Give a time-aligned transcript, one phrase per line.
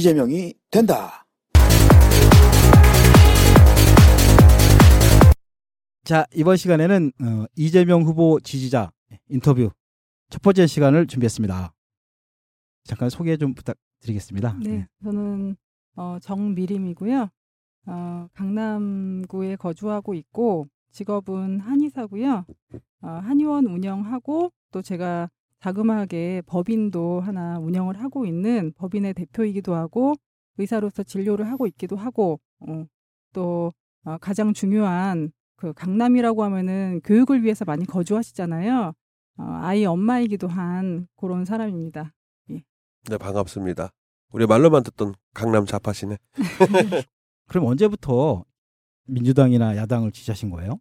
[0.00, 1.26] 이재명이 된다.
[6.04, 8.92] 자, 이번 시간에는 어, 이재명 후보 지지자
[9.28, 9.70] 인터뷰
[10.30, 11.74] 첫 번째 시간을 준비했습니다.
[12.84, 14.56] 잠깐 소개 좀 부탁드리겠습니다.
[14.62, 15.56] 네, 저는
[15.96, 17.28] 어, 정미림이고요.
[17.86, 22.46] 어, 강남구에 거주하고 있고 직업은 한의사고요.
[23.02, 25.28] 어, 한의원 운영하고 또 제가
[25.60, 30.14] 자그마하게 법인도 하나 운영을 하고 있는 법인의 대표이기도 하고
[30.58, 32.84] 의사로서 진료를 하고 있기도 하고 어,
[33.32, 33.72] 또
[34.04, 38.92] 어, 가장 중요한 그 강남이라고 하면은 교육을 위해서 많이 거주하시잖아요.
[39.38, 42.12] 어, 아이 엄마이기도 한 그런 사람입니다.
[43.08, 43.90] 네, 반갑습니다.
[44.32, 46.16] 우리 말로만 듣던 강남 자파시네.
[47.48, 48.44] 그럼 언제부터
[49.06, 50.78] 민주당이나 야당을 지지하신 거예요?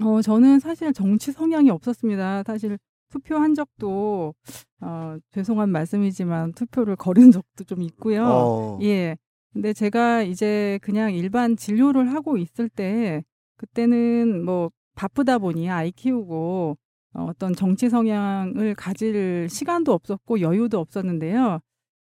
[0.00, 2.44] 어, 저는 사실 정치 성향이 없었습니다.
[2.44, 2.78] 사실
[3.10, 4.34] 투표한 적도
[4.80, 8.24] 어, 죄송한 말씀이지만 투표를 거른 적도 좀 있고요.
[8.24, 8.78] 어.
[8.82, 9.16] 예.
[9.52, 13.24] 근데 제가 이제 그냥 일반 진료를 하고 있을 때
[13.56, 16.76] 그때는 뭐 바쁘다 보니 아이 키우고
[17.14, 21.60] 어, 어떤 정치 성향을 가질 시간도 없었고 여유도 없었는데요.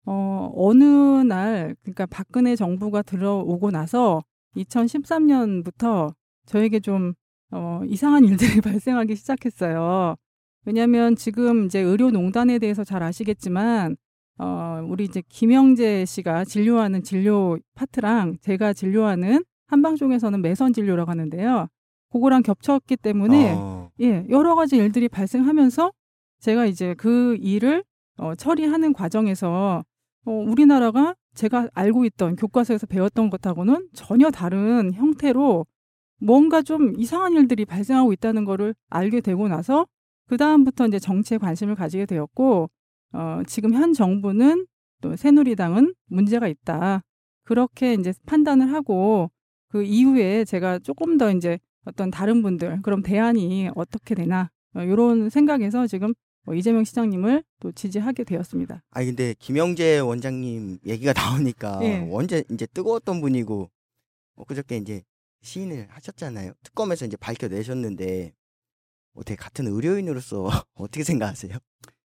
[0.05, 4.23] 어, 어느 날 그러니까 박근혜 정부가 들어오고 나서
[4.55, 6.13] 2013년부터
[6.45, 7.13] 저에게 좀
[7.51, 10.15] 어, 이상한 일들이 발생하기 시작했어요.
[10.65, 13.95] 왜냐하면 지금 이제 의료농단에 대해서 잘 아시겠지만
[14.37, 21.67] 어, 우리 이제 김영재 씨가 진료하는 진료 파트랑 제가 진료하는 한방쪽에서는 매선 진료라고 하는데요.
[22.11, 23.89] 그거랑 겹쳤기 때문에 어.
[24.01, 25.91] 예, 여러 가지 일들이 발생하면서
[26.39, 27.83] 제가 이제 그 일을
[28.17, 29.83] 어, 처리하는 과정에서
[30.25, 35.65] 어, 우리나라가 제가 알고 있던 교과서에서 배웠던 것하고는 전혀 다른 형태로
[36.21, 39.85] 뭔가 좀 이상한 일들이 발생하고 있다는 거를 알게 되고 나서
[40.29, 42.69] 그 다음부터 이제 정치에 관심을 가지게 되었고
[43.13, 44.67] 어, 지금 현 정부는
[45.01, 47.01] 또 새누리당은 문제가 있다
[47.43, 49.31] 그렇게 이제 판단을 하고
[49.69, 55.31] 그 이후에 제가 조금 더 이제 어떤 다른 분들 그럼 대안이 어떻게 되나 어, 이런
[55.31, 58.83] 생각에서 지금 뭐 이재명 시장님을 또 지지하게 되었습니다.
[58.91, 61.13] 아니 근데 김영재 원장님 얘기가
[61.57, 62.07] 나오니까 예.
[62.07, 63.71] 원제 이제 뜨거웠던 분이고
[64.35, 65.01] 엊그저께 이제
[65.41, 66.53] 시인을 하셨잖아요.
[66.63, 68.33] 특검에서 이제 밝혀내셨는데
[69.13, 71.57] 어떻게 같은 의료인으로서 어떻게 생각하세요?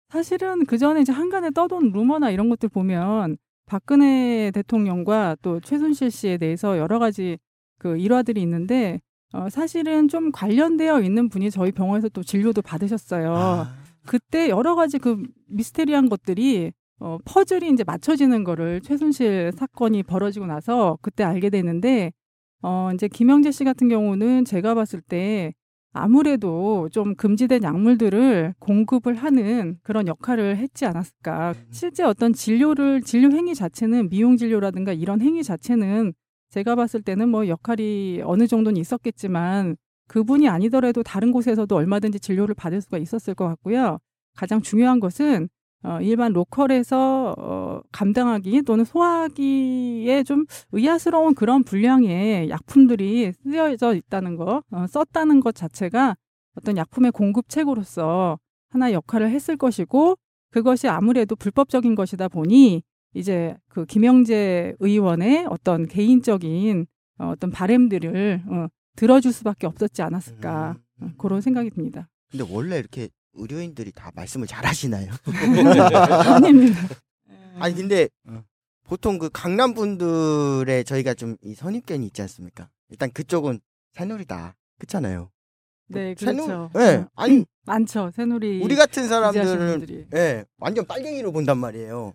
[0.09, 6.37] 사실은 그 전에 이제 한간에 떠돈 루머나 이런 것들 보면 박근혜 대통령과 또 최순실 씨에
[6.37, 7.37] 대해서 여러 가지
[7.77, 8.99] 그 일화들이 있는데
[9.31, 13.35] 어, 사실은 좀 관련되어 있는 분이 저희 병원에서 또 진료도 받으셨어요.
[13.35, 13.75] 아,
[14.07, 20.97] 그때 여러 가지 그 미스테리한 것들이 어, 퍼즐이 이제 맞춰지는 거를 최순실 사건이 벌어지고 나서
[21.01, 22.11] 그때 알게 되는데
[22.61, 25.53] 어, 이제 김영재 씨 같은 경우는 제가 봤을 때
[25.91, 31.55] 아무래도 좀 금지된 약물들을 공급을 하는 그런 역할을 했지 않았을까.
[31.71, 36.13] 실제 어떤 진료를 진료 행위 자체는 미용 진료라든가 이런 행위 자체는
[36.51, 39.77] 제가 봤을 때는 뭐 역할이 어느 정도는 있었겠지만
[40.07, 43.99] 그분이 아니더라도 다른 곳에서도 얼마든지 진료를 받을 수가 있었을 것 같고요.
[44.35, 45.49] 가장 중요한 것은
[45.83, 54.61] 어, 일반 로컬에서 어, 감당하기 또는 소화하기에 좀 의아스러운 그런 분량의 약품들이 쓰여져 있다는 거,
[54.71, 56.15] 어, 썼다는 것 자체가
[56.55, 58.39] 어떤 약품의 공급책으로서
[58.71, 60.15] 하나의 역할을 했을 것이고
[60.51, 66.87] 그것이 아무래도 불법적인 것이다 보니 이제 그 김영재 의원의 어떤 개인적인
[67.19, 71.05] 어, 어떤 바램들을 어, 들어줄 수밖에 없었지 않았을까 음.
[71.05, 72.09] 어, 그런 생각이 듭니다.
[72.31, 75.11] 근데 원래 이렇게 의료인들이 다 말씀을 잘 하시나요?
[76.35, 76.81] 아닙니다.
[77.59, 78.43] 아니 근데 어.
[78.85, 82.69] 보통 그 강남 분들의 저희가 좀 이 선입견이 있지 않습니까?
[82.89, 83.59] 일단 그쪽은
[83.93, 85.29] 새누리다 그렇잖아요.
[85.87, 86.69] 네, 새누- 그렇죠.
[86.77, 88.11] 예, 어, 아니 많죠.
[88.15, 90.07] 새누리 우리 같은 사람들은.
[90.15, 92.13] 예 완전 빨갱이로 본단 말이에요.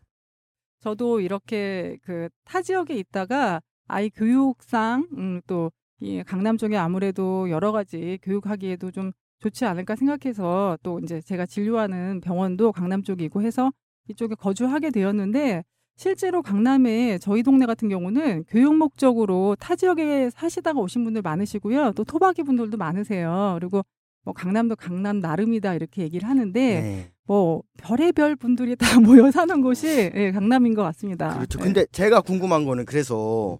[0.80, 7.70] 저도 이렇게 그 타 지역에 있다가 아이 교육상 음, 또 이 강남 쪽에 아무래도 여러
[7.72, 13.72] 가지 교육하기에도 좀 좋지 않을까 생각해서 또 이제 제가 진료하는 병원도 강남 쪽이고 해서
[14.08, 15.64] 이쪽에 거주하게 되었는데
[15.96, 21.92] 실제로 강남에 저희 동네 같은 경우는 교육 목적으로 타 지역에 사시다가 오신 분들 많으시고요.
[21.92, 23.56] 또 토박이 분들도 많으세요.
[23.60, 23.82] 그리고
[24.24, 27.12] 뭐 강남도 강남 나름이다 이렇게 얘기를 하는데 네.
[27.24, 31.34] 뭐 별의별 분들이 다 모여 사는 곳이 예, 강남인 것 같습니다.
[31.36, 31.58] 그렇죠.
[31.60, 31.64] 예.
[31.64, 33.58] 근데 제가 궁금한 거는 그래서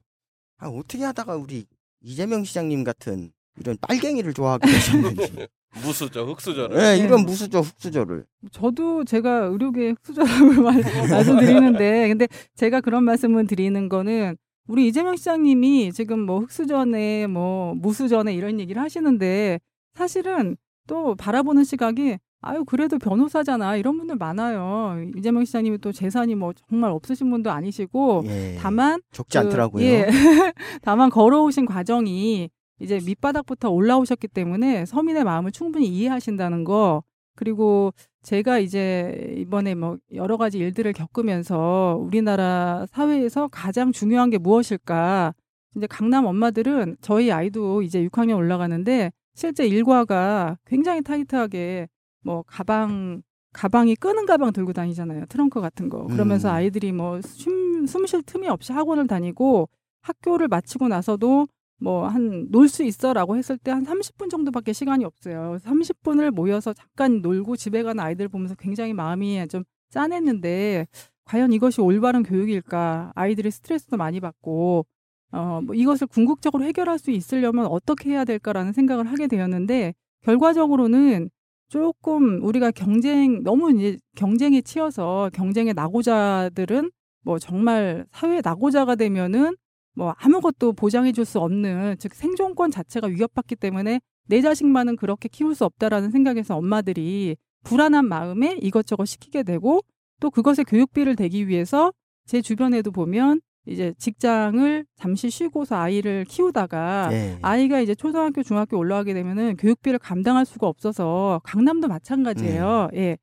[0.59, 1.67] 아, 어떻게 하다가 우리
[2.01, 5.47] 이재명 시장님 같은 이런 빨갱이를 좋아하게 되셨는지.
[5.83, 6.77] 무수저 흑수저를.
[6.77, 7.05] 네, 네.
[7.05, 8.25] 이런 무수저 흑수저를.
[8.53, 14.37] 저도 제가 의료계 흑수저라고 말, 말씀드리는데 근데 제가 그런 말씀을 드리는 거는
[14.67, 19.61] 우리 이재명 시장님이 지금 뭐 흑수저네 뭐 무수저네 이런 얘기를 하시는데
[19.95, 20.57] 사실은
[20.87, 24.97] 또 바라보는 시각이 아유 그래도 변호사잖아 이런 분들 많아요.
[25.17, 28.59] 이재명 시장님이 또 재산이 뭐 정말 없으신 분도 아니시고 예.
[28.61, 29.85] 다만 적지 그, 않더라고요.
[29.85, 30.07] 예.
[30.83, 32.51] 다만 걸어오신 과정이
[32.81, 37.03] 이제 밑바닥부터 올라오셨기 때문에 서민의 마음을 충분히 이해하신다는 거
[37.37, 37.93] 그리고
[38.23, 45.35] 제가 이제 이번에 뭐 여러 가지 일들을 겪으면서 우리나라 사회에서 가장 중요한 게 무엇일까
[45.77, 51.89] 이제 강남 엄마들은 저희 아이도 이제 6학년 올라가는데 실제 일과가 굉장히 타이트하게
[52.23, 53.23] 뭐 가방
[53.53, 55.27] 가방이 끄는 가방 들고 다니잖아요.
[55.27, 56.07] 트렁크 같은 거.
[56.07, 56.55] 그러면서 음.
[56.55, 59.69] 아이들이 뭐숨 쉴 틈이 없이 학원을 다니고
[60.03, 61.47] 학교를 마치고 나서도
[61.81, 65.59] 뭐 한 놀 수 있어라고 했을 때 한 30분 정도밖에 시간이 없어요.
[65.65, 70.87] 30분을 모여서 잠깐 놀고 집에 가는 아이들 보면서 굉장히 마음이 좀 짠했는데
[71.25, 73.13] 과연 이것이 올바른 교육일까?
[73.15, 74.87] 아이들이 스트레스도 많이 받고
[75.33, 81.31] 어, 뭐 이것을 궁극적으로 해결할 수 있으려면 어떻게 해야 될까라는 생각을 하게 되었는데 결과적으로는
[81.69, 86.91] 조금 우리가 경쟁 너무 이제 경쟁에 치여서 경쟁의 낙오자들은
[87.25, 89.57] 뭐 정말 사회 낙오자가 되면은
[89.95, 95.55] 뭐 아무것도 보장해 줄 수 없는 즉 생존권 자체가 위협받기 때문에 내 자식만은 그렇게 키울
[95.55, 99.81] 수 없다라는 생각에서 엄마들이 불안한 마음에 이것저것 시키게 되고
[100.21, 101.93] 또 그것에 교육비를 대기 위해서
[102.27, 107.39] 제 주변에도 보면 이제 직장을 잠시 쉬고서 아이를 키우다가 예.
[107.41, 112.89] 아이가 이제 초등학교, 중학교 올라가게 되면은 교육비를 감당할 수가 없어서 강남도 마찬가지예요.
[112.95, 113.17] 예.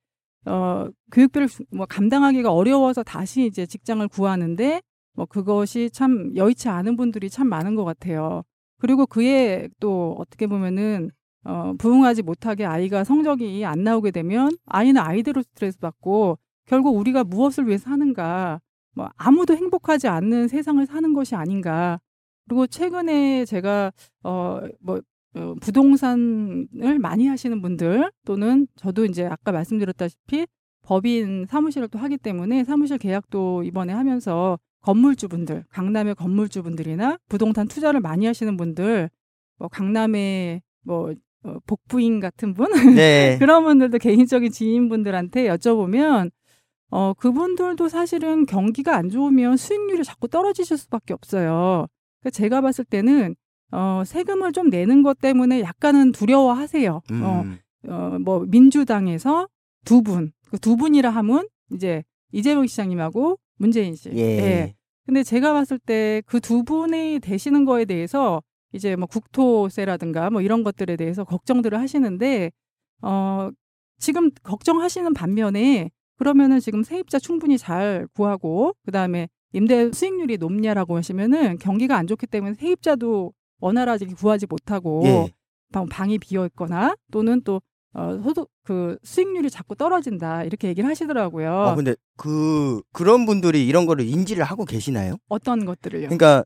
[0.46, 4.82] 어, 교육비를 주- 뭐 감당하기가 어려워서 다시 이제 직장을 구하는데
[5.14, 8.44] 뭐 그것이 참 여의치 않은 분들이 참 많은 것 같아요.
[8.80, 11.12] 그리고 그에 또 어떻게 보면은
[11.44, 17.68] 어, 부응하지 못하게 아이가 성적이 안 나오게 되면 아이는 아이대로 스트레스 받고 결국 우리가 무엇을
[17.68, 18.62] 위해 사는가
[18.94, 22.00] 뭐 아무도 행복하지 않는 세상을 사는 것이 아닌가.
[22.48, 23.92] 그리고 최근에 제가
[24.24, 25.02] 어뭐
[25.34, 30.46] 어, 부동산을 많이 하시는 분들 또는 저도 이제 아까 말씀드렸다시피
[30.82, 38.26] 법인 사무실을 또 하기 때문에 사무실 계약도 이번에 하면서 건물주분들, 강남의 건물주분들이나 부동산 투자를 많이
[38.26, 39.10] 하시는 분들,
[39.58, 41.14] 뭐 강남의 뭐
[41.44, 43.38] 어, 복부인 같은 분 네.
[43.40, 46.32] 그런 분들도 개인적인 지인분들한테 여쭤보면
[46.92, 51.88] 어 그분들도 사실은 경기가 안 좋으면 수익률이 자꾸 떨어지실 수밖에 없어요.
[52.20, 53.36] 그러니까 제가 봤을 때는
[53.72, 57.02] 어 세금을 좀 내는 것 때문에 약간은 두려워하세요.
[57.12, 57.24] 음.
[57.24, 57.46] 어,
[57.88, 59.48] 어, 뭐 민주당에서
[59.86, 64.10] 두 분, 그 두 분이라 하면 이제 이재명 시장님하고 문재인 씨.
[64.16, 64.74] 예.
[65.06, 68.42] 근데 제가 봤을 때 그 두 분이 되시는 거에 대해서
[68.74, 72.52] 이제 뭐 국토세라든가 뭐 이런 것들에 대해서 걱정들을 하시는데
[73.02, 73.50] 어
[74.00, 81.98] 지금 걱정하시는 반면에 그러면은 지금 세입자 충분히 잘 구하고 그다음에 임대 수익률이 높냐라고 하시면은 경기가
[81.98, 85.30] 안 좋기 때문에 세입자도 원활하게 구하지 못하고 예.
[85.74, 87.62] 방, 방이 비어 있거나 또는 또
[87.94, 91.52] 어, 소득 그 수익률이 자꾸 떨어진다 이렇게 얘기를 하시더라고요.
[91.52, 95.18] 아, 근데 그 그런 분들이 이런 거를 인지를 하고 계시나요?
[95.28, 96.04] 어떤 것들을요?
[96.04, 96.46] 그러니까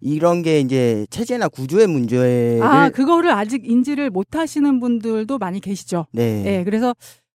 [0.00, 6.06] 이런 게 이제 체제나 구조의 문제를 아, 그거를 아직 인지를 못 하시는 분들도 많이 계시죠.
[6.12, 6.44] 네.
[6.46, 6.94] 예, 그래서,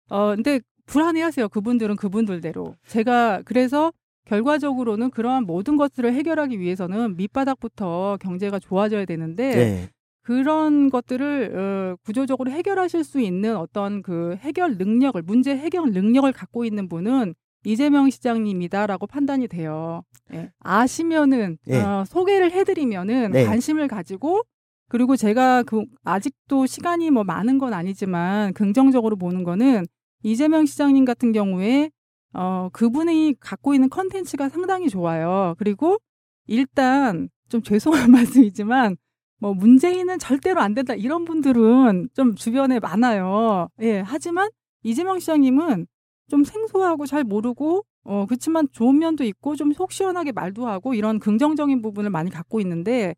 [0.09, 1.49] 어, 근데 불안해 하세요.
[1.49, 2.77] 그분들은 그분들대로.
[2.87, 3.93] 제가 그래서
[4.27, 9.89] 결과적으로는 그러한 모든 것들을 해결하기 위해서는 밑바닥부터 경제가 좋아져야 되는데 네.
[10.23, 16.65] 그런 것들을 어, 구조적으로 해결하실 수 있는 어떤 그 해결 능력을 문제 해결 능력을 갖고
[16.65, 20.03] 있는 분은 이재명 시장님이다라고 판단이 돼요.
[20.33, 20.51] 예.
[20.61, 21.81] 아시면은 예.
[21.81, 23.45] 어, 소개를 해드리면은 네.
[23.45, 24.43] 관심을 가지고
[24.89, 29.87] 그리고 제가 그 아직도 시간이 뭐 많은 건 아니지만 긍정적으로 보는 거는
[30.23, 31.91] 이재명 시장님 같은 경우에
[32.35, 35.55] 어 그분이 갖고 있는 컨텐츠가 상당히 좋아요.
[35.59, 35.99] 그리고
[36.47, 38.11] 일단 좀 죄송한
[38.51, 38.97] 말씀이지만
[39.43, 43.69] 뭐 문재인은 절대로 안 된다 이런 분들은 좀 주변에 많아요.
[43.83, 44.01] 예.
[44.07, 44.49] 하지만
[44.85, 45.89] 이재명 시장님은
[46.31, 51.19] 좀 생소하고 잘 모르고 어 그렇지만 좋은 면도 있고 좀 속 시원하게 말도 하고 이런
[51.19, 53.17] 긍정적인 부분을 많이 갖고 있는데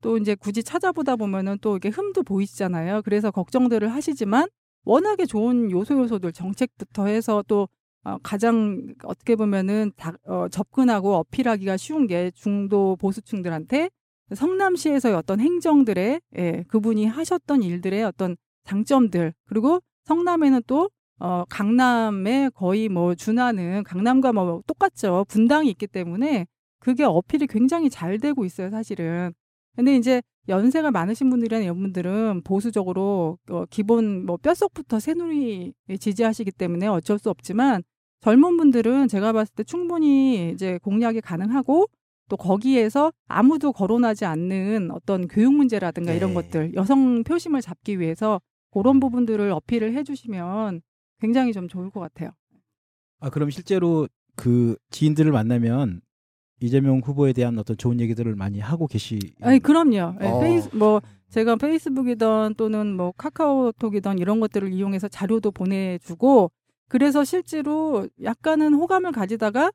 [0.00, 3.02] 또 이제 굳이 찾아보다 보면은 또 이게 흠도 보이시잖아요.
[3.04, 4.48] 그래서 걱정들을 하시지만
[4.84, 7.68] 워낙에 좋은 요소 요소들 정책부터 해서 또
[8.04, 13.90] 어, 가장 어떻게 보면은 다, 어, 접근하고 어필하기가 쉬운 게 중도 보수층들한테
[14.34, 22.88] 성남시에서의 어떤 행정들의 예, 그분이 하셨던 일들의 어떤 장점들 그리고 성남에는 또 어, 강남에 거의
[22.88, 25.24] 뭐 준하는 강남과 뭐 똑같죠.
[25.28, 26.46] 분당이 있기 때문에
[26.78, 29.32] 그게 어필이 굉장히 잘 되고 있어요 사실은.
[29.74, 36.86] 근데 이제 연세가 많으신 분들이나 이런 분들은 보수적으로 어, 기본 뭐 뼛속부터 새누리 지지하시기 때문에
[36.86, 37.82] 어쩔 수 없지만
[38.20, 41.86] 젊은 분들은 제가 봤을 때 충분히 이제 공략이 가능하고
[42.28, 46.34] 또 거기에서 아무도 거론하지 않는 어떤 교육 문제라든가 이런 네.
[46.34, 48.40] 것들 여성 표심을 잡기 위해서
[48.72, 50.82] 그런 부분들을 어필을 해주시면
[51.20, 52.30] 굉장히 좀 좋을 것 같아요.
[53.20, 56.02] 아 그럼 실제로 그 지인들을 만나면
[56.60, 59.18] 이재명 후보에 대한 어떤 좋은 얘기들을 많이 하고 계시.
[59.40, 60.16] 아니 그럼요.
[60.20, 60.40] 예, 어.
[60.40, 66.50] 페이스 뭐 제가 페이스북이든 또는 뭐 카카오톡이든 이런 것들을 이용해서 자료도 보내주고
[66.88, 69.72] 그래서 실제로 약간은 호감을 가지다가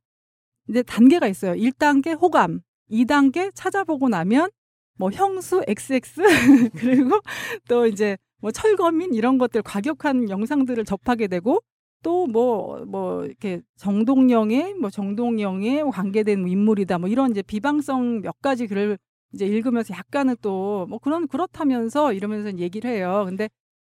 [0.72, 1.54] 이제 단계가 있어요.
[1.54, 4.50] 1단계 호감, 2단계 찾아보고 나면
[4.98, 6.22] 뭐 형수 XX
[6.80, 7.20] 그리고
[7.68, 11.62] 또 이제 뭐 철거민 이런 것들 과격한 영상들을 접하게 되고
[12.04, 18.68] 또 뭐뭐 이렇게 정동영의 뭐 정동영에 관계된 뭐 인물이다 뭐 이런 이제 비방성 몇 가지
[18.68, 18.98] 글을
[19.34, 23.26] 이제 읽으면서 약간은 또 뭐 그런 그렇다면서 이러면서 얘기를 해요.
[23.28, 23.50] 근데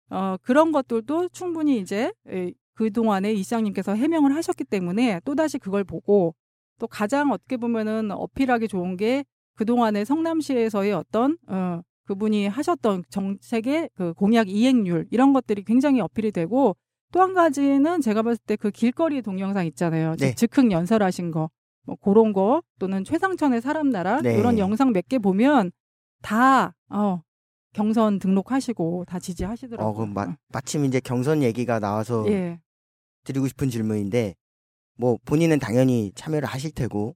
[0.09, 2.11] 어 그런 것들도 충분히 이제
[2.73, 6.33] 그 동안에 이 시장님께서 해명을 하셨기 때문에 또 다시 그걸 보고
[6.79, 9.23] 또 가장 어떻게 보면은 어필하기 좋은 게
[9.59, 16.31] 그 동안에 성남시에서의 어떤 어 그분이 하셨던 정책의 그 공약 이행률 이런 것들이 굉장히 어필이
[16.31, 16.77] 되고
[17.11, 20.15] 또 한 가지는 제가 봤을 때 그 길거리 동영상 있잖아요.
[20.15, 20.33] 네.
[20.33, 21.49] 즉 즉흥 연설하신 거,
[21.85, 24.37] 뭐 그런 거 또는 최상천의 사람 나라 네.
[24.39, 25.71] 이런 영상 몇 개 보면
[26.21, 27.21] 다 어,
[27.73, 29.89] 경선 등록하시고 다 지지하시더라고요.
[29.89, 32.61] 어, 그럼 마, 마침 이제 경선 얘기가 나와서 예.
[33.25, 34.35] 드리고 싶은 질문인데
[34.99, 37.15] 뭐 본인은 당연히 참여를 하실 테고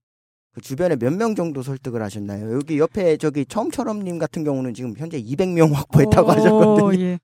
[0.54, 2.54] 그 주변에 몇 명 정도 설득을 하셨나요?
[2.56, 7.02] 여기 옆에 저기 처음처럼님 같은 경우는 지금 현재 200명 확보했다고 어, 하셨거든요.
[7.04, 7.20] 예.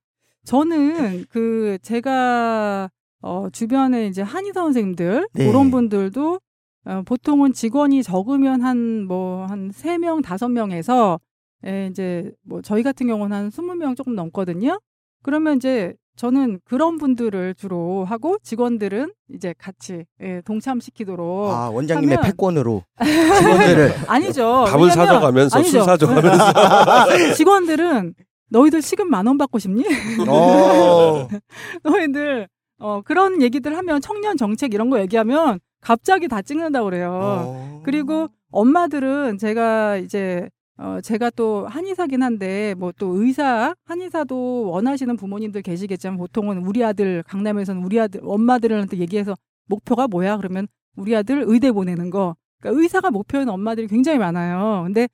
[0.45, 2.89] 저는 그 제가
[3.21, 5.47] 어 주변에 이제 한의사 선생님들 네.
[5.47, 6.39] 그런 분들도
[6.85, 11.19] 어 보통은 직원이 적으면 한 뭐 한 세 명 다섯 명에서
[11.65, 14.79] 예, 이제 뭐 저희 같은 경우는 한 20명 조금 넘거든요.
[15.23, 22.25] 그러면 이제 저는 그런 분들을 주로 하고 직원들은 이제 같이 예, 동참시키도록 아 원장님의 하면-
[22.25, 22.83] 패권으로
[23.39, 24.65] 직원들을 아니죠.
[24.67, 25.83] 밥을 왜냐면- 사줘가면서 술 아니죠.
[25.83, 26.43] 사줘가면서
[27.35, 28.15] 직원들은
[28.49, 29.85] 너희들 시급 만 원 받고 싶니?
[30.27, 31.25] 어,
[31.83, 32.49] 너희들
[32.79, 37.11] 어 그런 얘기들 하면 청년 정책 이런 거 얘기하면 갑자기 다 찍는다 그래요.
[37.45, 37.81] 어.
[37.85, 40.49] 그리고 엄마들은 제가 이제
[40.79, 47.23] 어 제가 또 한의사긴 한데 뭐 또 의사 한의사도 원하시는 부모님들 계시겠지만 보통은 우리 아들
[47.23, 49.35] 강남에서는 우리 아들 엄마들한테 얘기해서
[49.67, 50.67] 목표가 뭐야 그러면
[50.97, 54.83] 우리 아들 의대 보내는 거 그러니까 의사가 목표인 엄마들이 굉장히 많아요.
[54.85, 55.07] 근데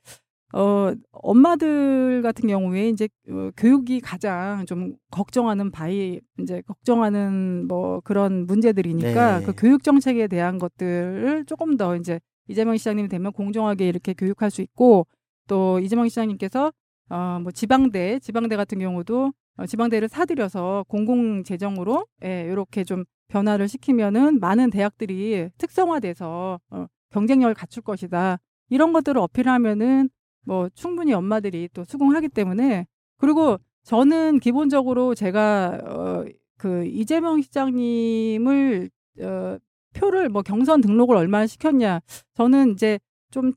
[0.53, 8.45] 어 엄마들 같은 경우에 이제 어, 교육이 가장 좀 걱정하는 바이 이제 걱정하는 뭐 그런
[8.47, 9.45] 문제들이니까 네.
[9.45, 14.61] 그 교육 정책에 대한 것들을 조금 더 이제 이재명 시장님이 되면 공정하게 이렇게 교육할 수
[14.61, 15.07] 있고
[15.47, 16.71] 또 이재명 시장님께서
[17.09, 23.67] 어 뭐 지방대 지방대 같은 경우도 어, 지방대를 사들여서 공공 재정으로 예, 이렇게 좀 변화를
[23.67, 28.37] 시키면은 많은 대학들이 특성화돼서 어, 경쟁력을 갖출 것이다.
[28.69, 30.09] 이런 것들을 어필하면은
[30.45, 32.85] 뭐 충분히 엄마들이 또 수긍하기 때문에
[33.17, 36.25] 그리고 저는 기본적으로 제가 어,
[36.57, 38.89] 그 이재명 시장님을
[39.21, 39.57] 어,
[39.93, 42.01] 표를 뭐 경선 등록을 얼마나 시켰냐
[42.33, 42.99] 저는 이제
[43.31, 43.53] 좀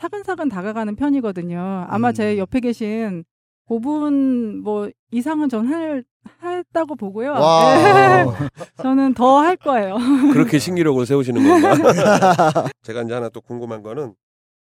[0.00, 1.86] 사근사근 다가가는 편이거든요.
[1.88, 2.14] 아마 음.
[2.14, 3.24] 제 옆에 계신
[3.68, 6.02] 그분 뭐 이상은 전 할,
[6.42, 7.32] 했다고 보고요.
[7.32, 7.74] 와.
[7.76, 8.24] 네.
[8.82, 9.96] 저는 더 할 거예요.
[10.32, 11.74] 그렇게 신기록을 세우시는 건가?
[12.82, 14.14] 제가 이제 하나 또 궁금한 거는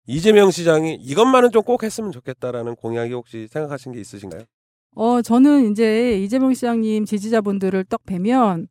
[0.08, 4.42] 이재명 시장이 이것만은 좀 꼭 했으면 좋겠다라는 공약이 혹시 생각하신 게 있으신가요?
[4.96, 8.68] 어, 저는 이제 이재명 시장님 지지자분들을 딱 뵈면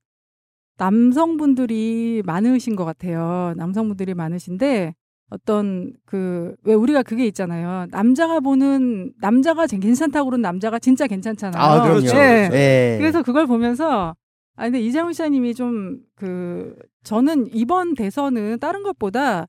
[0.77, 3.55] 남성분들이 많으신 것 같아요.
[3.57, 4.95] 남성분들이 많으신데
[5.31, 7.87] 어떤 그 왜 우리가 그게 있잖아요.
[7.91, 11.63] 남자가 보는 남자가 제- 괜찮다고 그러는 남자가 진짜 괜찮잖아요.
[11.63, 11.83] 아.
[11.83, 12.11] 그렇죠, 예.
[12.49, 12.57] 그렇죠.
[12.57, 12.97] 예.
[12.99, 14.15] 그래서 그걸 보면서
[14.57, 19.47] 아 근데 이재명 시장님이 좀 그 저는 이번 대선은 다른 것보다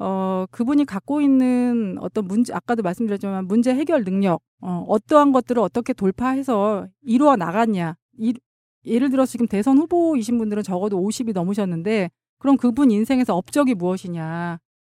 [0.00, 5.92] 어 그분이 갖고 있는 어떤 문제 아까도 말씀드렸지만 문제 해결 능력 어 어떠한 것들을 어떻게
[5.92, 8.34] 돌파해서 이루어 나갔냐 이,
[8.84, 14.58] 예를 들어서 지금 대선 후보이신 분들은 적어도 50이 넘으셨는데 그럼 그분 인생에서 업적이 무엇이냐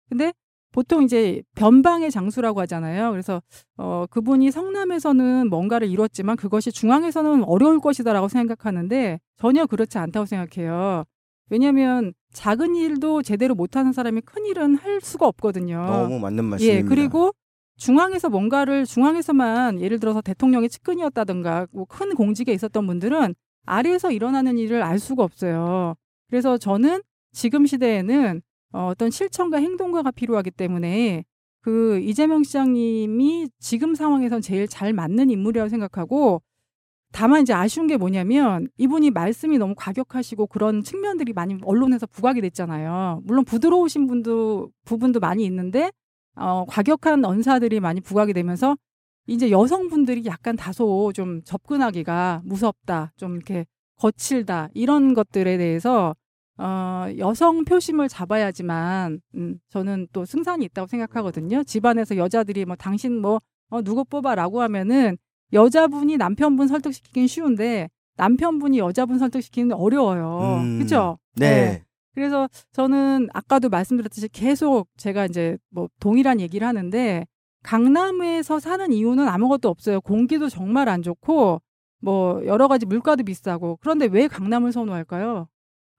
[0.09, 0.33] 근데
[0.71, 3.11] 보통 이제 변방의 장수라고 하잖아요.
[3.11, 3.41] 그래서
[3.77, 11.05] 어 그분이 성남에서는 뭔가를 이뤘지만 그것이 중앙에서는 어려울 것이다라고 생각하는데 전혀 그렇지 않다고 생각해요.
[11.49, 15.83] 왜냐하면 작은 일도 제대로 못하는 사람이 큰 일은 할 수가 없거든요.
[15.83, 16.77] 너무 맞는 말씀입니다.
[16.79, 17.31] 예, 그리고
[17.77, 23.33] 중앙에서 뭔가를 중앙에서만 예를 들어서 대통령의 측근이었다든가 뭐 큰 공직에 있었던 분들은
[23.65, 25.95] 아래에서 일어나는 일을 알 수가 없어요.
[26.29, 27.01] 그래서 저는
[27.31, 31.23] 지금 시대에는 어, 어떤 실천과 행동가가 필요하기 때문에
[31.61, 36.41] 그 이재명 시장님이 지금 상황에선 제일 잘 맞는 인물이라고 생각하고
[37.11, 43.21] 다만 이제 아쉬운 게 뭐냐면 이분이 말씀이 너무 과격하시고 그런 측면들이 많이 언론에서 부각이 됐잖아요.
[43.23, 45.91] 물론 부드러우신 분도 부분도 많이 있는데
[46.35, 48.77] 어, 과격한 언사들이 많이 부각이 되면서
[49.27, 53.65] 이제 여성분들이 약간 다소 좀 접근하기가 무섭다, 좀 이렇게
[53.97, 56.15] 거칠다 이런 것들에 대해서
[56.59, 61.63] 어, 여성 표심을 잡아야지만 음, 저는 또 승산이 있다고 생각하거든요.
[61.63, 63.39] 집안에서 여자들이 뭐 당신 뭐
[63.69, 65.17] 어, 누구 뽑아라고 하면은
[65.53, 70.59] 여자분이 남편분 설득시키긴 쉬운데 남편분이 여자분 설득시키는 어려워요.
[70.61, 71.17] 음, 그렇죠?
[71.37, 71.83] 네.
[72.13, 77.25] 그래서 저는 아까도 말씀드렸듯이 계속 제가 이제 뭐 동일한 얘기를 하는데
[77.63, 80.01] 강남에서 사는 이유는 아무것도 없어요.
[80.01, 81.61] 공기도 정말 안 좋고
[82.01, 85.47] 뭐 여러 가지 물가도 비싸고 그런데 왜 강남을 선호할까요?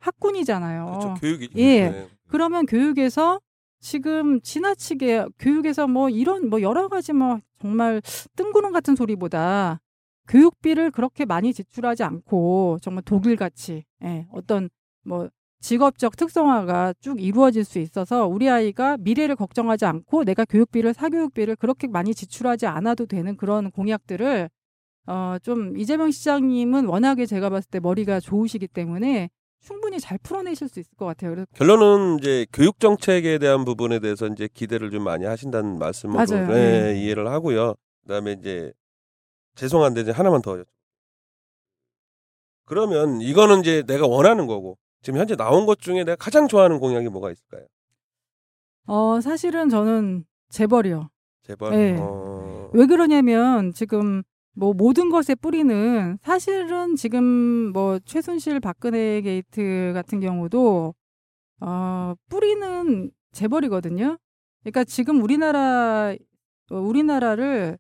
[0.01, 0.87] 학군이잖아요.
[0.87, 1.15] 그렇죠.
[1.21, 1.51] 교육이.
[1.57, 1.91] 예.
[1.91, 2.09] 네.
[2.29, 3.41] 그러면 교육에서
[3.81, 8.03] 지금 지나치게 교육에서 뭐 이런 뭐 여러 가지 뭐 정말
[8.37, 9.81] 뜬구름 같은 소리보다
[10.29, 14.69] 교육비를 그렇게 많이 지출하지 않고 정말 독일 같이 예, 어떤
[15.05, 15.29] 뭐
[15.61, 21.87] 직업적 특성화가 쭉 이루어질 수 있어서 우리 아이가 미래를 걱정하지 않고 내가 교육비를 사교육비를 그렇게
[21.87, 24.49] 많이 지출하지 않아도 되는 그런 공약들을
[25.07, 29.31] 어 좀 이재명 시장님은 워낙에 제가 봤을 때 머리가 좋으시기 때문에
[29.61, 31.31] 충분히 잘 풀어내실 수 있을 것 같아요.
[31.31, 36.25] 그래서 결론은 이제 교육 정책에 대한 부분에 대해서 이제 기대를 좀 많이 하신다는 말씀으로.
[36.25, 37.01] 네, 네.
[37.01, 37.75] 이해를 하고요.
[38.03, 38.73] 그다음에 이제
[39.55, 40.65] 죄송한데 이제 하나만 더.
[42.65, 47.09] 그러면 이거는 이제 내가 원하는 거고 지금 현재 나온 것 중에 내가 가장 좋아하는 공약이
[47.09, 47.67] 뭐가 있을까요?
[48.87, 51.11] 어 사실은 저는 재벌이요.
[51.43, 51.71] 제발.
[51.73, 51.97] 네.
[51.99, 52.71] 어...
[52.73, 54.23] 왜 그러냐면 지금
[54.55, 57.25] 뭐 모든 것의 뿌리는 사실은 지금
[57.73, 60.95] 뭐 최순실 박근혜 게이트 같은 경우도
[61.61, 64.19] 어 뿌리는 재벌이거든요.
[64.63, 66.15] 그러니까 지금 우리나라
[66.71, 67.79] 어, 우리나라를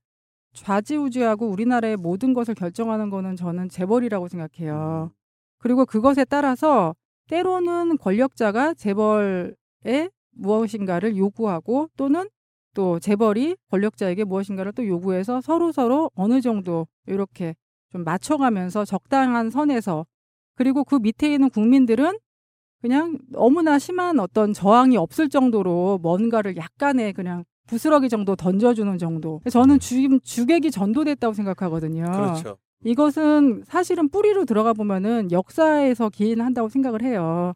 [0.52, 5.12] 좌지우지하고 우리나라의 모든 것을 결정하는 거는 저는 재벌이라고 생각해요.
[5.58, 6.94] 그리고 그것에 따라서
[7.28, 12.28] 때로는 권력자가 재벌에 무엇인가를 요구하고 또는
[12.74, 17.54] 또 재벌이 권력자에게 무엇인가를 또 요구해서 서로 서로 어느 정도 이렇게
[17.90, 20.06] 좀 맞춰가면서 적당한 선에서
[20.54, 22.18] 그리고 그 밑에 있는 국민들은
[22.80, 29.40] 그냥 너무나 심한 어떤 저항이 없을 정도로 뭔가를 약간의 그냥 부스러기 정도 던져주는 정도.
[29.50, 32.04] 저는 지금 주객이 전도됐다고 생각하거든요.
[32.04, 32.56] 그렇죠.
[32.84, 37.52] 이것은 사실은 뿌리로 들어가 보면은 역사에서 기인한다고 생각을 해요.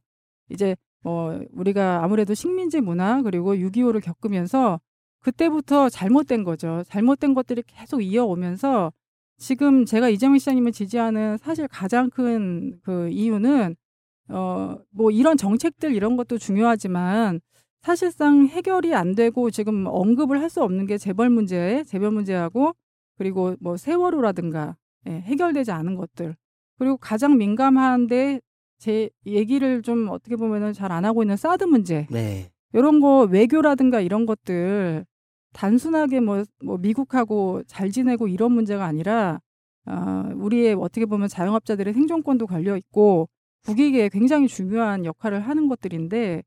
[0.51, 4.81] 이제 뭐 우리가 아무래도 식민지 문화 그리고 6.25를 겪으면서
[5.25, 6.83] 그때부터 잘못된 거죠.
[6.89, 8.93] 잘못된 것들이 계속 이어오면서
[9.39, 13.77] 지금 제가 이재명 시장님을 지지하는 사실 가장 큰 그 이유는
[14.31, 17.41] 어 뭐 이런 정책들 이런 것도 중요하지만
[17.83, 22.73] 사실상 해결이 안 되고 지금 언급을 할 수 없는 게 재벌 문제, 재벌 문제하고
[23.19, 24.77] 그리고 뭐 세월호라든가
[25.09, 26.37] 예, 해결되지 않은 것들
[26.79, 28.41] 그리고 가장 민감한데
[28.79, 32.51] 제 얘기를 좀 어떻게 보면은 잘 안 하고 있는 사드 문제 네.
[32.73, 35.05] 이런 거 외교라든가 이런 것들
[35.55, 39.41] 단순하게 뭐, 뭐 미국하고 잘 지내고 이런 문제가 아니라
[39.87, 43.29] 어, 우리의 어떻게 보면 자영업자들의 생존권도 걸려 있고
[43.65, 46.43] 국익에 굉장히 중요한 역할을 하는 것들인데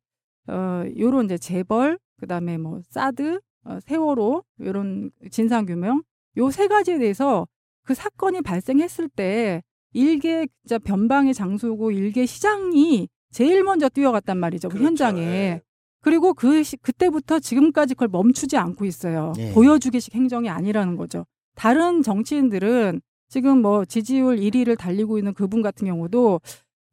[0.47, 6.03] 어, 요런 이제 재벌 그다음에 뭐 사드 어, 세월호 요런 진상 규명
[6.37, 7.47] 요 세 가지에 대해서
[7.83, 14.73] 그 사건이 발생했을 때 일개 진짜 변방의 장소고 일개 시장이 제일 먼저 뛰어갔단 말이죠 그
[14.75, 14.87] 그렇죠.
[14.87, 15.61] 현장에 예.
[16.01, 19.33] 그리고 그 시- 그때부터 지금까지 그걸 멈추지 않고 있어요.
[19.35, 19.53] 네.
[19.53, 21.25] 보여주기식 행정이 아니라는 거죠.
[21.55, 26.39] 다른 정치인들은 지금 뭐 지지율 1위를 달리고 있는 그분 같은 경우도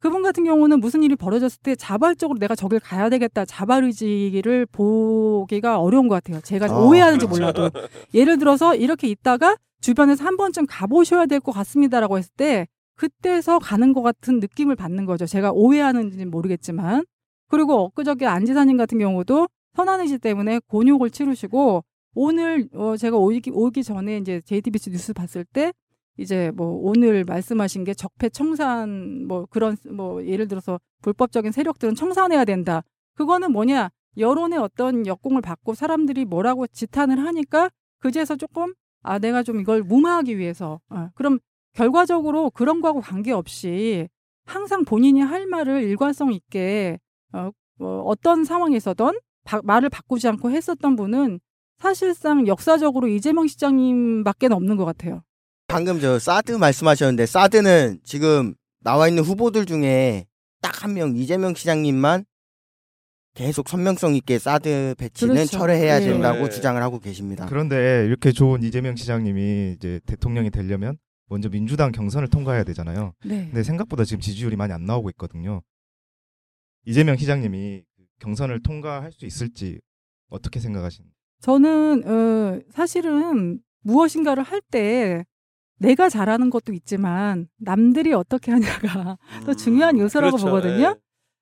[0.01, 5.79] 그분 같은 경우는 무슨 일이 벌어졌을 때 자발적으로 내가 저길 가야 되겠다 자발 의지를 보기가
[5.79, 6.41] 어려운 것 같아요.
[6.41, 7.39] 제가 아, 오해하는지 그렇죠.
[7.41, 7.69] 몰라도
[8.13, 13.93] 예를 들어서 이렇게 있다가 주변에서 한 번쯤 가보셔야 될 것 같습니다라고 했을 때 그때서 가는
[13.93, 15.25] 것 같은 느낌을 받는 거죠.
[15.25, 17.03] 제가 오해하는지는 모르겠지만
[17.49, 21.83] 그리고 엊그저께 안 지사님 같은 경우도 선한의지 때문에 곤욕을 치르시고
[22.15, 25.73] 오늘 어 제가 오기, 오기 전에 이제 JTBC 뉴스 봤을 때
[26.17, 32.45] 이제 뭐 오늘 말씀하신 게 적폐 청산 뭐 그런 뭐 예를 들어서 불법적인 세력들은 청산해야
[32.45, 32.83] 된다.
[33.15, 39.59] 그거는 뭐냐 여론의 어떤 역공을 받고 사람들이 뭐라고 지탄을 하니까 그제서 조금 아 내가 좀
[39.59, 41.39] 이걸 무마하기 위해서 어, 그럼
[41.73, 44.07] 결과적으로 그런 거하고 관계없이
[44.45, 46.99] 항상 본인이 할 말을 일관성 있게
[47.35, 51.39] 어, 뭐 어떤 상황에서든 바- 말을 바꾸지 않고 했었던 분은
[51.77, 55.21] 사실상 역사적으로 이재명 시장님밖에 없는 것 같아요.
[55.67, 60.25] 방금 저 사드 말씀하셨는데 사드는 지금 나와 있는 후보들 중에
[60.61, 62.23] 딱 한 명 이재명 시장님만
[63.33, 65.57] 계속 선명성 있게 사드 배치는 그렇죠.
[65.57, 66.05] 철회해야 예.
[66.05, 66.49] 된다고 네.
[66.49, 67.45] 주장을 하고 계십니다.
[67.49, 73.13] 그런데 이렇게 좋은 이재명 시장님이 이제 대통령이 되려면 먼저 민주당 경선을 통과해야 되잖아요.
[73.25, 73.45] 네.
[73.47, 75.61] 근데 생각보다 지금 지지율이 많이 안 나오고 있거든요.
[76.85, 77.83] 이재명 시장님이
[78.19, 79.79] 경선을 통과할 수 있을지
[80.29, 81.15] 어떻게 생각하십니까?
[81.41, 85.25] 저는 어, 사실은 무엇인가를 할 때
[85.77, 90.45] 내가 잘하는 것도 있지만 남들이 어떻게 하냐가 또 중요한 요소라고 그렇죠.
[90.47, 90.95] 보거든요.
[90.95, 90.95] 예.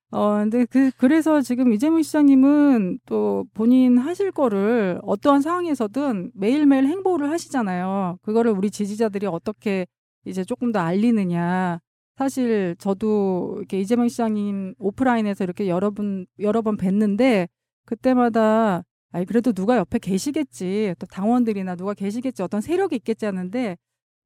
[0.10, 7.30] 어, 근데 그, 그래서 지금 이재명 시장님은 또 본인 하실 거를 어떠한 상황에서든 매일매일 행보를
[7.32, 8.18] 하시잖아요.
[8.22, 9.88] 그거를 우리 지지자들이 어떻게
[10.26, 11.80] 이제 조금 더 알리느냐.
[12.18, 17.48] 사실 저도 이렇게 이재명 시장님 오프라인에서 이렇게 여러 분, 여러 번 뵀는데
[17.86, 20.96] 그때마다 아니, 그래도 누가 옆에 계시겠지.
[20.98, 22.42] 또 당원들이나 누가 계시겠지.
[22.42, 23.78] 어떤 세력이 있겠지 하는데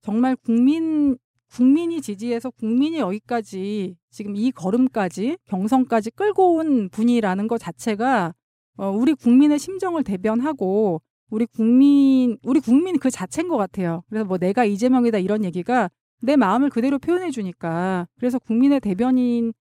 [0.02, 1.18] 정말 국민
[1.50, 8.34] 국민이 지지해서 국민이 여기까지 지금 이 걸음까지 경선까지 끌고 온 분이라는 것 자체가
[8.78, 14.04] 어, 우리 국민의 심정을 대변하고 우리 국민 우리 국민 그 자체인 것 같아요.
[14.10, 15.90] 그래서 뭐 내가 이재명이다 이런 얘기가
[16.22, 19.54] 내 마음을 그대로 표현해 주니까 그래서 국민의 대변인이신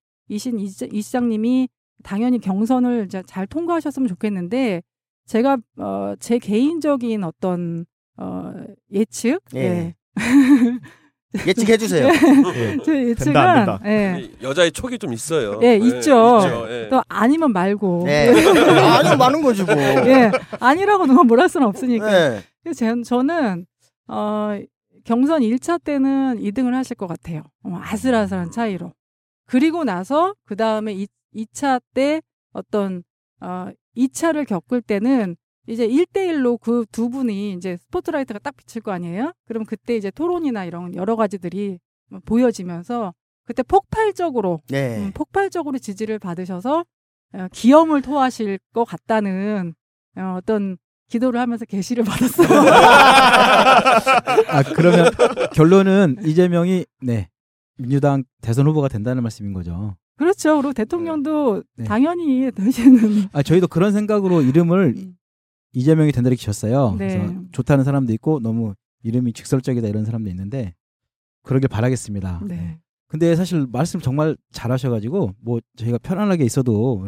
[0.58, 1.68] 이, 시- 시장님이
[2.02, 4.82] 당연히 경선을 잘 통과하셨으면 좋겠는데
[5.26, 7.84] 제가 어, 제 개인적인 어떤
[8.16, 8.52] 어,
[8.92, 9.60] 예측 예.
[9.60, 9.94] 예.
[11.46, 12.06] 예측해 주세요.
[12.54, 12.76] 예.
[12.84, 13.80] 제 예측은 된다, 안 된다.
[13.84, 14.20] 예.
[14.22, 15.60] 이 여자의 촉이 좀 있어요.
[15.62, 15.96] 예, 있죠.
[15.98, 16.66] 있죠.
[16.70, 16.88] 예.
[16.88, 18.28] 또 아니면 말고 네.
[18.30, 19.74] 아니 많은 거지 뭐.
[20.08, 22.42] 예 아니라고 누가 뭐랄 수는 없으니까 네.
[22.62, 23.66] 그래서 제- 저는
[24.08, 24.58] 어
[25.06, 28.92] 경선 1차 때는 2등을 하실 것 같아요 어, 아슬아슬한 차이로
[29.46, 32.20] 그리고 나서 그 다음에 2차 때
[32.52, 33.02] 어떤
[33.40, 35.36] 어 2차를 겪을 때는
[35.68, 39.32] 이제 1대1로 그 두 분이 이제 스포트라이트가 딱 비칠 거 아니에요?
[39.46, 41.78] 그럼 그때 이제 토론이나 이런 여러 가지들이
[42.24, 43.14] 보여지면서
[43.44, 44.98] 그때 폭발적으로 네.
[44.98, 46.84] 음, 폭발적으로 지지를 받으셔서
[47.34, 49.74] 어, 기염을 토하실 것 같다는
[50.16, 52.48] 어, 어떤 기도를 하면서 계시를 받았어요.
[54.48, 55.10] 아 그러면
[55.52, 57.28] 결론은 이재명이 네
[57.78, 59.96] 민주당 대선 후보가 된다는 말씀인 거죠.
[60.16, 60.56] 그렇죠.
[60.56, 61.84] 그리고 대통령도 네.
[61.84, 65.14] 당연히 되시는 아 저희도 그런 생각으로 이름을 음.
[65.72, 66.96] 이재명이 된다 이렇게 지었어요.
[66.98, 67.18] 네.
[67.18, 70.74] 그래서 좋다는 사람도 있고 너무 이름이 직설적이다 이런 사람도 있는데
[71.42, 72.40] 그러길 바라겠습니다.
[72.46, 72.78] 네.
[73.08, 77.06] 근데 사실 말씀 정말 잘하셔가지고 뭐 저희가 편안하게 있어도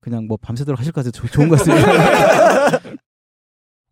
[0.00, 2.80] 그냥 뭐 밤새도록 하실 것 같아서 조- 좋은 것 같습니다.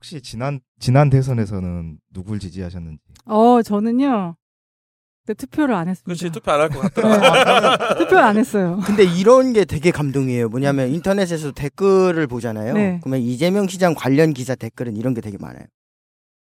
[0.05, 3.01] 혹시 지난 지난 대선에서는 누굴 지지하셨는지?
[3.25, 4.37] 어 저는요.
[5.27, 6.05] 네, 투표를 안 했습니다.
[6.05, 7.95] 그렇지 투표 안 할것 네, 같더라.
[7.95, 8.81] 투표를 안 했어요.
[8.85, 10.51] 근데 이런 게 되게 감동이에요.
[10.51, 12.75] 뭐냐면 인터넷에서 댓글을 보잖아요.
[12.75, 13.01] 네.
[13.03, 15.65] 그러면 이재명 시장 관련 기사 댓글은 이런 게 되게 많아요.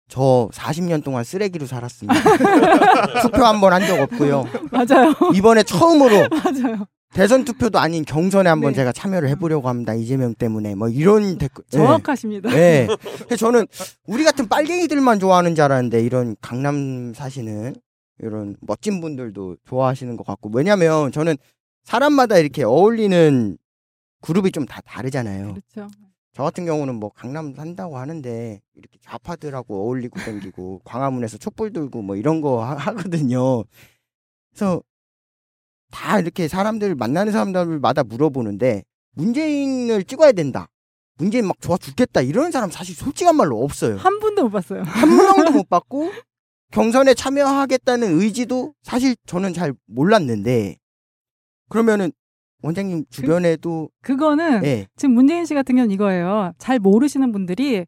[0.09, 2.19] 저 40년 동안 쓰레기로 살았습니다.
[3.21, 4.45] 투표 한 번 한 적 없고요.
[4.73, 5.15] 맞아요.
[5.35, 6.87] 이번에 처음으로 맞아요.
[7.13, 8.77] 대선 투표도 아닌 경선에 한번 네.
[8.77, 9.95] 제가 참여를 해보려고 합니다.
[9.95, 11.65] 이재명 때문에 뭐 이런 댓글.
[11.73, 11.77] 예.
[11.77, 12.51] 정확하십니다.
[12.51, 12.87] 네.
[13.25, 13.67] 그래서 저는
[14.07, 17.75] 우리 같은 빨갱이들만 좋아하는 줄 알았는데 이런 강남 사시는
[18.21, 21.37] 이런 멋진 분들도 좋아하시는 것 같고 왜냐면 저는
[21.83, 23.59] 사람마다 이렇게 어울리는
[24.21, 25.55] 그룹이 좀 다 다르잖아요.
[25.55, 25.91] 그렇죠.
[26.33, 32.15] 저 같은 경우는 뭐 강남 산다고 하는데 이렇게 좌파들하고 어울리고 댕기고 광화문에서 촛불 들고 뭐
[32.15, 33.65] 이런 거 하, 하거든요.
[34.51, 34.81] 그래서
[35.91, 38.83] 다 이렇게 사람들 만나는 사람들마다 물어보는데
[39.15, 40.69] 문재인을 찍어야 된다.
[41.19, 43.97] 문재인 막 좋아 죽겠다 이런 사람 사실 솔직한 말로 없어요.
[43.97, 44.83] 한 분도 못 봤어요.
[44.83, 46.11] 한 명도 못 받고
[46.73, 50.77] 경선에 참여하겠다는 의지도 사실 저는 잘 몰랐는데
[51.69, 52.13] 그러면은
[52.63, 54.87] 원장님 주변에도 그 거는 예.
[54.97, 56.53] 지금 문재인 씨 같은 경우는 이거예요.
[56.59, 57.85] 잘 모르시는 분들이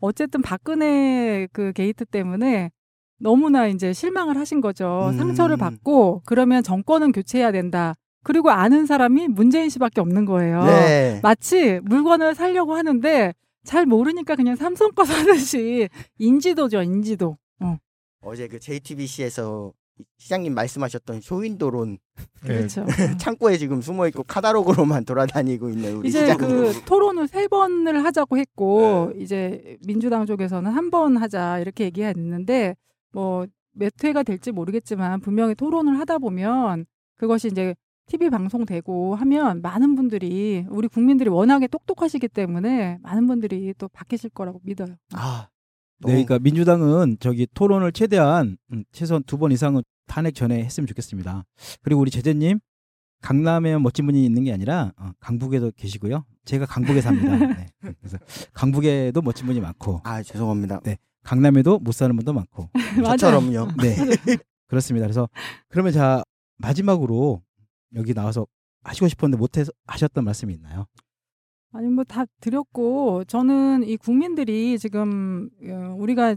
[0.00, 2.70] 어쨌든 박근혜 그 게이트 때문에
[3.18, 5.08] 너무나 이제 실망을 하신 거죠.
[5.12, 5.16] 음.
[5.16, 7.94] 상처를 받고 그러면 정권은 교체해야 된다.
[8.22, 10.64] 그리고 아는 사람이 문재인 씨밖에 없는 거예요.
[10.64, 11.20] 네.
[11.22, 13.32] 마치 물건을 사려고 하는데
[13.64, 17.36] 잘 모르니까 그냥 삼성 거 사듯이 인지도죠, 인지도.
[17.60, 17.76] 어,
[18.22, 19.72] 어제 그 JTBC에서
[20.18, 21.98] 시장님 말씀하셨던 쇼윈도론
[22.44, 22.48] 예.
[22.48, 22.84] 그렇죠.
[23.18, 26.48] 창고에 지금 숨어 있고 카다로그로만 돌아다니고 있는 우리 이제 시장님.
[26.48, 32.76] 그 토론을 세 번을 하자고 했고 이제 민주당 쪽에서는 한 번 하자 이렇게 얘기했는데
[33.16, 33.46] 뭐
[33.78, 37.74] 몇 회가 될지 모르겠지만 분명히 토론을 하다 보면 그것이 이제
[38.06, 44.60] TV 방송되고 하면 많은 분들이 우리 국민들이 워낙에 똑똑하시기 때문에 많은 분들이 또 바뀌실 거라고
[44.64, 44.96] 믿어요.
[45.12, 45.48] 아,
[45.98, 51.44] 네, 그러니까 민주당은 저기 토론을 최대한 음, 최소한 두 번 이상은 탄핵 전에 했으면 좋겠습니다.
[51.82, 52.60] 그리고 우리 제재님
[53.26, 56.24] 강남에 멋진 분이 있는 게 아니라 어, 강북에도 계시고요.
[56.44, 57.26] 제가 강북에 삽니다.
[57.58, 57.66] 네.
[57.98, 58.18] 그래서
[58.52, 60.78] 강북에도 멋진 분이 많고 아 죄송합니다.
[60.84, 60.96] 네.
[61.24, 62.70] 강남에도 못 사는 분도 많고.
[63.04, 63.72] 저처럼요.
[63.82, 63.96] 네.
[64.68, 65.06] 그렇습니다.
[65.06, 65.28] 그래서
[65.68, 66.22] 그러면 자
[66.58, 67.42] 마지막으로
[67.96, 68.46] 여기 나와서
[68.84, 70.86] 하시고 싶었는데 못 해서 하셨던 말씀이 있나요?
[71.72, 76.36] 아니 뭐 다 드렸고 저는 이 국민들이 지금 어, 우리가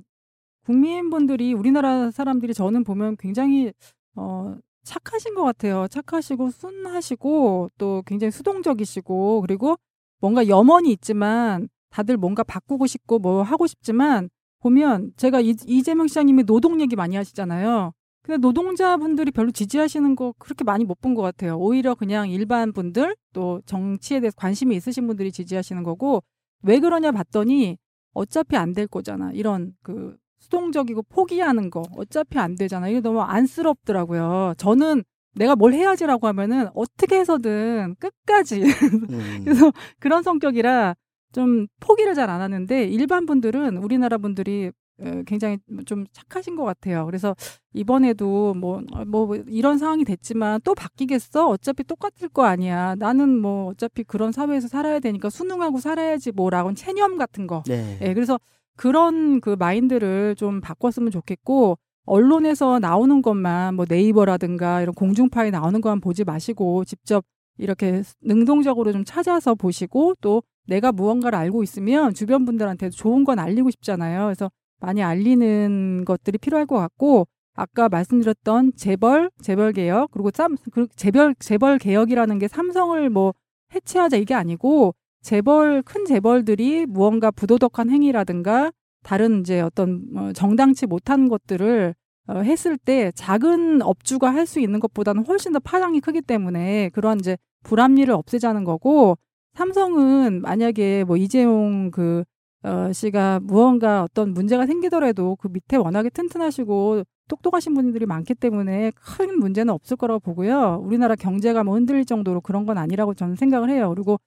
[0.66, 3.72] 국민분들이 우리나라 사람들이 저는 보면 굉장히
[4.16, 4.56] 어
[4.90, 5.88] 착하신 것 같아요.
[5.90, 9.76] 착하시고 순하시고 또 굉장히 수동적이시고 그리고
[10.20, 14.30] 뭔가 염원이 있지만 다들 뭔가 바꾸고 싶고 뭐 하고 싶지만
[14.62, 17.94] 보면 제가 이, 이재명 시장님이 노동 얘기 많이 하시잖아요.
[18.24, 21.58] 근데 노동자분들이 별로 지지하시는 거 그렇게 많이 못 본 것 같아요.
[21.58, 26.22] 오히려 그냥 일반 분들 또 정치에 대해서 관심이 있으신 분들이 지지하시는 거고
[26.64, 27.78] 왜 그러냐 봤더니
[28.14, 29.32] 어차피 안 될 거잖아.
[29.34, 32.88] 이런 그 수동적이고 포기하는 거 어차피 안 되잖아.
[32.90, 34.54] 이게 너무 안쓰럽더라고요.
[34.58, 35.04] 저는
[35.36, 39.42] 내가 뭘 해야지라고 하면은 어떻게 해서든 끝까지 음.
[39.46, 40.96] 그래서 그런 성격이라
[41.34, 44.72] 좀 포기를 잘 안 하는데 일반 분들은 우리나라 분들이
[45.02, 47.06] 어, 굉장히 좀 착하신 것 같아요.
[47.06, 47.34] 그래서
[47.74, 51.48] 이번에도 뭐, 어, 뭐 이런 상황이 됐지만 또 바뀌겠어?
[51.48, 52.96] 어차피 똑같을 거 아니야.
[52.96, 57.64] 나는 뭐 어차피 그런 사회에서 살아야 되니까 순응하고 살아야지 뭐라고 체념 같은 거.
[57.68, 57.98] 네.
[58.02, 58.38] 예, 그래서
[58.80, 66.00] 그런 그 마인드를 좀 바꿨으면 좋겠고 언론에서 나오는 것만 뭐 네이버라든가 이런 공중파에 나오는 것만
[66.00, 67.26] 보지 마시고 직접
[67.58, 73.70] 이렇게 능동적으로 좀 찾아서 보시고 또 내가 무언가를 알고 있으면 주변 분들한테 좋은 건 알리고
[73.70, 74.24] 싶잖아요.
[74.24, 80.88] 그래서 많이 알리는 것들이 필요할 것 같고 아까 말씀드렸던 재벌, 재벌 개혁 그리고 쌈, 그
[80.96, 83.34] 재벌 재벌 개혁이라는 게 삼성을 뭐
[83.76, 88.72] 해체하자 이게 아니고 재벌 큰 재벌들이 무언가 부도덕한 행위라든가
[89.04, 91.96] 다른 이제 어떤 뭐 정당치 못한 것들을
[92.28, 97.20] 어, 했을 때 작은 업주가 할 수 있는 것보다는 훨씬 더 파장이 크기 때문에 그런
[97.20, 99.18] 이제 불합리를 없애자는 거고
[99.56, 102.24] 삼성은 만약에 뭐 이재용 그
[102.64, 109.40] 어, 씨가 무언가 어떤 문제가 생기더라도 그 밑에 워낙에 튼튼하시고 똑똑하신 분들이 많기 때문에 큰
[109.40, 110.82] 문제는 없을 거라고 보고요.
[110.84, 113.92] 우리나라 경제가 뭐 흔들릴 정도로 그런 건 아니라고 저는 생각을 해요.
[113.96, 114.20] 그리고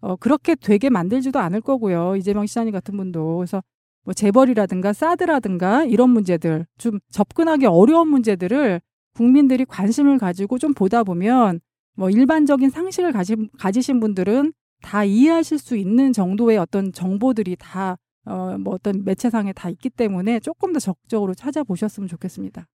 [0.00, 2.16] 어, 그렇게 되게 만들지도 않을 거고요.
[2.16, 3.38] 이재명 시장님 같은 분도.
[3.38, 3.62] 그래서
[4.04, 8.80] 뭐 재벌이라든가 사드라든가 이런 문제들 좀 접근하기 어려운 문제들을
[9.14, 11.60] 국민들이 관심을 가지고 좀 보다 보면
[11.96, 18.56] 뭐 일반적인 상식을 가지, 가지신 분들은 다 이해하실 수 있는 정도의 어떤 정보들이 다 어,
[18.58, 22.66] 뭐 어떤 매체상에 다 있기 때문에 조금 더 적극적으로 찾아보셨으면 좋겠습니다.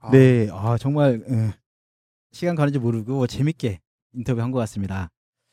[0.00, 1.54] 아, 네, 아 정말 예,
[2.32, 3.80] 시간 가는지 모르고 재밌게
[4.12, 5.08] 인터뷰한 것 같습니다.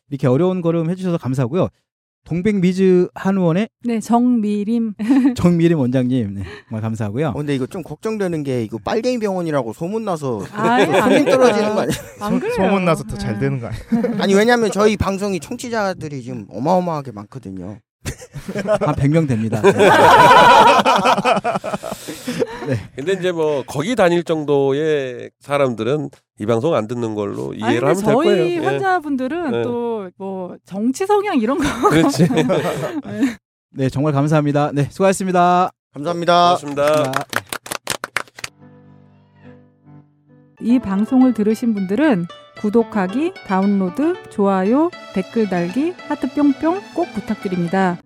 [0.10, 1.70] 이렇게 어려운 걸음 해주셔서 감사하고요.
[2.26, 4.96] 동백미즈 한의원의 네, 정미림.
[5.38, 7.28] 정미림 원장님 네, 정말 감사하고요.
[7.30, 11.38] 어, 근데 이거 좀 걱정되는 게 이거 빨갱이 병원이라고 소문 나서 아예 안 손님 그래요.
[11.38, 11.96] 떨어지는 거 아니야?
[12.22, 12.56] 안 그래요.
[12.56, 13.40] 소문 나서 더잘 네.
[13.42, 13.80] 되는 거 아니야?
[14.24, 17.78] 아니 왜냐면 저희 방송이 청취자들이 지금 어마어마하게 많거든요.
[18.54, 19.62] 한 100명 됩니다.
[22.96, 27.86] 근데 이제 뭐 거기 다닐 정도의 사람들은 이 방송 안 듣는 걸로 아니, 이해를 근데
[27.88, 28.62] 하면 될 저희 거예요.
[28.62, 28.66] 예.
[28.66, 29.64] 환자분들은 네.
[29.64, 32.28] 또뭐 정치 성향 이런 거 그렇지.
[33.72, 34.72] 네, 정말 감사합니다.
[34.74, 35.70] 네, 수고하셨습니다.
[35.94, 36.58] 감사합니다.
[36.58, 37.12] 고맙습니다.
[40.62, 42.26] 이 방송을 들으신 분들은
[42.60, 47.98] 구독하기, 다운로드, 좋아요, 댓글 달기, 하트 뿅뿅 꼭 부탁드립니다.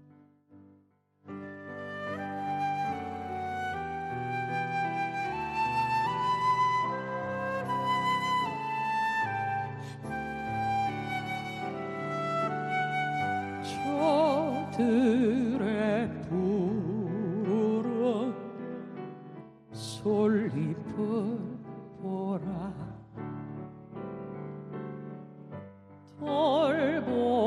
[22.41, 22.89] 보라.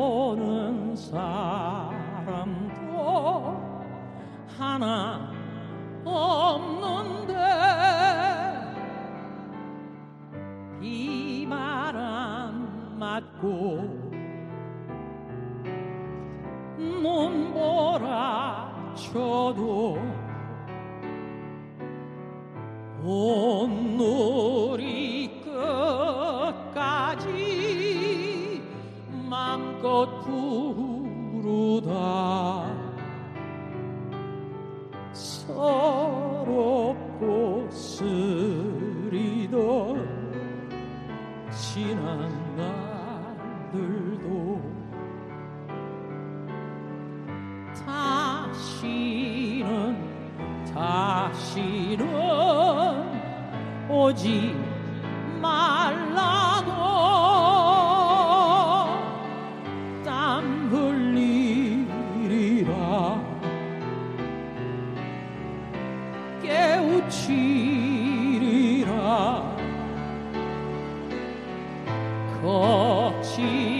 [0.02, 2.82] 돌보는 사람도
[4.58, 5.30] 하나
[6.04, 7.32] 없는데
[10.80, 11.92] 비바람
[12.98, 14.10] 맞고
[16.78, 18.12] 눈보라
[18.94, 19.98] 쳐도
[23.04, 23.41] 온
[29.82, 30.08] God
[67.08, 68.82] 깨우치리라.
[72.42, 73.71] 거칠